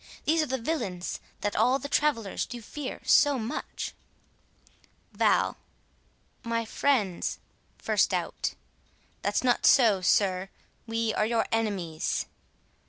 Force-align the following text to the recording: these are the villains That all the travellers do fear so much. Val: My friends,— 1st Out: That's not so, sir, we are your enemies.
these 0.25 0.41
are 0.41 0.47
the 0.47 0.57
villains 0.57 1.19
That 1.41 1.55
all 1.55 1.77
the 1.77 1.87
travellers 1.87 2.47
do 2.47 2.59
fear 2.59 3.01
so 3.05 3.37
much. 3.37 3.93
Val: 5.11 5.57
My 6.43 6.65
friends,— 6.65 7.37
1st 7.85 8.11
Out: 8.11 8.55
That's 9.21 9.43
not 9.43 9.67
so, 9.67 10.01
sir, 10.01 10.49
we 10.87 11.13
are 11.13 11.27
your 11.27 11.45
enemies. 11.51 12.25